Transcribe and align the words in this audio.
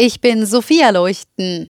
Ich 0.00 0.20
bin 0.20 0.46
Sophia 0.46 0.90
Leuchten. 0.90 1.66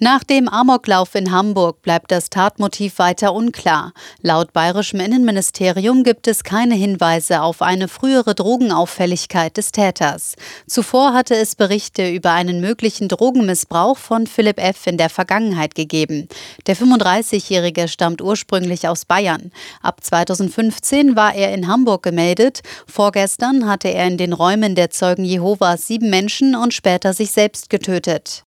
Nach 0.00 0.22
dem 0.22 0.48
Amoklauf 0.48 1.16
in 1.16 1.32
Hamburg 1.32 1.82
bleibt 1.82 2.12
das 2.12 2.30
Tatmotiv 2.30 3.00
weiter 3.00 3.34
unklar. 3.34 3.92
Laut 4.22 4.52
bayerischem 4.52 5.00
Innenministerium 5.00 6.04
gibt 6.04 6.28
es 6.28 6.44
keine 6.44 6.76
Hinweise 6.76 7.42
auf 7.42 7.62
eine 7.62 7.88
frühere 7.88 8.36
Drogenauffälligkeit 8.36 9.56
des 9.56 9.72
Täters. 9.72 10.36
Zuvor 10.68 11.14
hatte 11.14 11.34
es 11.34 11.56
Berichte 11.56 12.08
über 12.08 12.30
einen 12.30 12.60
möglichen 12.60 13.08
Drogenmissbrauch 13.08 13.98
von 13.98 14.28
Philipp 14.28 14.60
F. 14.60 14.86
in 14.86 14.98
der 14.98 15.10
Vergangenheit 15.10 15.74
gegeben. 15.74 16.28
Der 16.68 16.76
35-Jährige 16.76 17.88
stammt 17.88 18.22
ursprünglich 18.22 18.86
aus 18.86 19.04
Bayern. 19.04 19.50
Ab 19.82 20.04
2015 20.04 21.16
war 21.16 21.34
er 21.34 21.52
in 21.52 21.66
Hamburg 21.66 22.04
gemeldet. 22.04 22.60
Vorgestern 22.86 23.68
hatte 23.68 23.88
er 23.88 24.06
in 24.06 24.16
den 24.16 24.32
Räumen 24.32 24.76
der 24.76 24.90
Zeugen 24.90 25.24
Jehovas 25.24 25.88
sieben 25.88 26.08
Menschen 26.08 26.54
und 26.54 26.72
später 26.72 27.14
sich 27.14 27.32
selbst 27.32 27.68
getötet. 27.68 28.44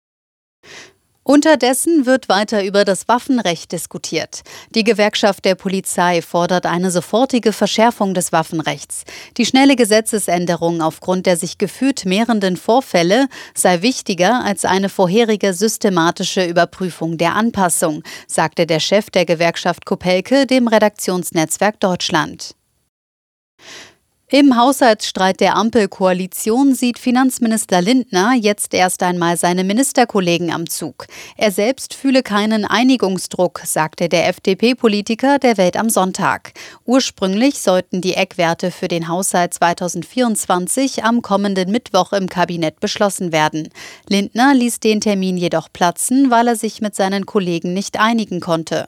Unterdessen 1.27 2.05
wird 2.05 2.29
weiter 2.29 2.63
über 2.63 2.85
das 2.85 3.09
Waffenrecht 3.09 3.73
diskutiert. 3.73 4.43
Die 4.73 4.85
Gewerkschaft 4.85 5.43
der 5.43 5.55
Polizei 5.55 6.21
fordert 6.21 6.65
eine 6.65 6.89
sofortige 6.89 7.51
Verschärfung 7.51 8.13
des 8.13 8.31
Waffenrechts. 8.31 9.03
Die 9.35 9.45
schnelle 9.45 9.75
Gesetzesänderung 9.75 10.81
aufgrund 10.81 11.25
der 11.25 11.35
sich 11.35 11.57
gefühlt 11.57 12.05
mehrenden 12.05 12.55
Vorfälle 12.55 13.27
sei 13.53 13.81
wichtiger 13.81 14.45
als 14.45 14.63
eine 14.63 14.87
vorherige 14.87 15.53
systematische 15.53 16.45
Überprüfung 16.45 17.17
der 17.17 17.35
Anpassung, 17.35 18.03
sagte 18.25 18.65
der 18.65 18.79
Chef 18.79 19.09
der 19.09 19.25
Gewerkschaft 19.25 19.85
Kopelke 19.85 20.45
dem 20.45 20.69
Redaktionsnetzwerk 20.69 21.81
Deutschland. 21.81 22.55
Im 24.29 24.57
Haushaltsstreit 24.57 25.39
der 25.39 25.55
Ampelkoalition 25.55 26.75
sieht 26.75 26.99
Finanzminister 26.99 27.81
Lindner 27.81 28.33
jetzt 28.33 28.73
erst 28.73 29.01
einmal 29.01 29.37
seine 29.37 29.63
Ministerkollegen 29.63 30.51
am 30.51 30.69
Zug. 30.69 31.07
Er 31.37 31.49
selbst 31.49 31.93
fühle 31.93 32.23
keinen 32.23 32.65
Einigungsdruck, 32.65 33.61
sagte 33.63 34.09
der 34.09 34.27
FDP-Politiker 34.27 35.39
der 35.39 35.55
Welt 35.55 35.77
am 35.77 35.89
Sonntag. 35.89 36.51
Ursprünglich 36.83 37.61
sollten 37.61 38.01
die 38.01 38.15
Eckwerte 38.15 38.71
für 38.71 38.89
den 38.89 39.07
Haushalt 39.07 39.53
2024 39.53 41.05
am 41.05 41.21
kommenden 41.21 41.71
Mittwoch 41.71 42.11
im 42.11 42.27
Kabinett 42.27 42.81
beschlossen 42.81 43.31
werden. 43.31 43.69
Lindner 44.09 44.53
ließ 44.53 44.81
den 44.81 44.99
Termin 44.99 45.37
jedoch 45.37 45.69
platzen, 45.71 46.29
weil 46.29 46.49
er 46.49 46.57
sich 46.57 46.81
mit 46.81 46.95
seinen 46.95 47.25
Kollegen 47.25 47.73
nicht 47.73 47.97
einigen 47.97 48.41
konnte. 48.41 48.87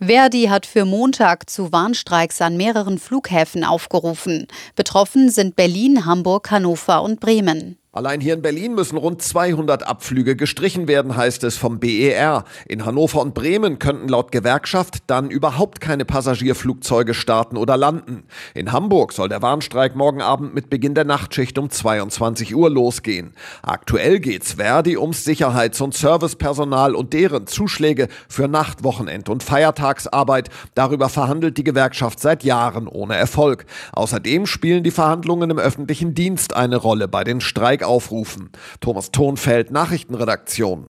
Verdi 0.00 0.46
hat 0.46 0.66
für 0.66 0.84
Montag 0.84 1.48
zu 1.48 1.70
Warnstreiks 1.72 2.42
an 2.42 2.56
mehreren 2.56 2.98
Flughäfen 2.98 3.64
aufgerufen. 3.64 4.48
Betroffen 4.74 5.30
sind 5.30 5.54
Berlin, 5.54 6.04
Hamburg, 6.04 6.50
Hannover 6.50 7.02
und 7.02 7.20
Bremen. 7.20 7.78
Allein 7.94 8.20
hier 8.20 8.34
in 8.34 8.42
Berlin 8.42 8.74
müssen 8.74 8.96
rund 8.96 9.22
200 9.22 9.86
Abflüge 9.86 10.34
gestrichen 10.34 10.88
werden, 10.88 11.16
heißt 11.16 11.44
es 11.44 11.56
vom 11.56 11.78
BER. 11.78 12.42
In 12.66 12.84
Hannover 12.84 13.20
und 13.20 13.34
Bremen 13.34 13.78
könnten 13.78 14.08
laut 14.08 14.32
Gewerkschaft 14.32 15.04
dann 15.06 15.30
überhaupt 15.30 15.80
keine 15.80 16.04
Passagierflugzeuge 16.04 17.14
starten 17.14 17.56
oder 17.56 17.76
landen. 17.76 18.24
In 18.52 18.72
Hamburg 18.72 19.12
soll 19.12 19.28
der 19.28 19.42
Warnstreik 19.42 19.94
morgen 19.94 20.22
Abend 20.22 20.56
mit 20.56 20.70
Beginn 20.70 20.96
der 20.96 21.04
Nachtschicht 21.04 21.56
um 21.56 21.70
22 21.70 22.56
Uhr 22.56 22.68
losgehen. 22.68 23.32
Aktuell 23.62 24.18
geht's 24.18 24.54
Verdi 24.54 24.96
ums 24.96 25.22
Sicherheits- 25.22 25.80
und 25.80 25.94
Servicepersonal 25.94 26.96
und 26.96 27.12
deren 27.12 27.46
Zuschläge 27.46 28.08
für 28.28 28.48
Nacht-, 28.48 28.82
Wochenend- 28.82 29.28
und 29.28 29.44
Feiertagsarbeit. 29.44 30.50
Darüber 30.74 31.08
verhandelt 31.08 31.58
die 31.58 31.64
Gewerkschaft 31.64 32.18
seit 32.18 32.42
Jahren 32.42 32.88
ohne 32.88 33.14
Erfolg. 33.14 33.66
Außerdem 33.92 34.46
spielen 34.46 34.82
die 34.82 34.90
Verhandlungen 34.90 35.50
im 35.50 35.60
öffentlichen 35.60 36.14
Dienst 36.14 36.56
eine 36.56 36.74
Rolle 36.76 37.06
bei 37.06 37.22
den 37.22 37.40
Streik 37.40 37.83
aufrufen. 37.84 38.50
Thomas 38.80 39.10
Tonfeld, 39.10 39.70
Nachrichtenredaktion. 39.70 40.86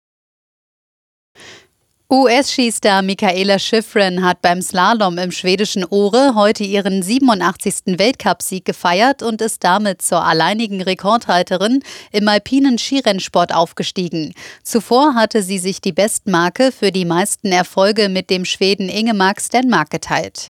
US-Skistar 2.15 3.01
Michaela 3.01 3.59
Schifrin 3.59 4.23
hat 4.23 4.43
beim 4.43 4.61
Slalom 4.61 5.16
im 5.16 5.31
schwedischen 5.33 5.83
Ore 5.83 6.34
heute 6.34 6.62
ihren 6.62 7.03
87. 7.03 7.99
Weltcupsieg 7.99 8.66
gefeiert 8.66 9.22
und 9.22 9.41
ist 9.41 9.65
damit 9.65 10.03
zur 10.03 10.22
alleinigen 10.22 10.83
Rekordhalterin 10.83 11.83
im 12.11 12.28
alpinen 12.28 12.77
Skirennsport 12.77 13.55
aufgestiegen. 13.55 14.34
Zuvor 14.62 15.15
hatte 15.15 15.43
sie 15.43 15.59
sich 15.59 15.81
die 15.81 15.93
Bestmarke 15.93 16.71
für 16.71 16.93
die 16.93 17.06
meisten 17.06 17.50
Erfolge 17.50 18.11
mit 18.11 18.28
dem 18.28 18.45
Schweden 18.45 18.91
Ingemark 18.91 19.41
Stenmark 19.41 19.89
geteilt. 19.89 20.49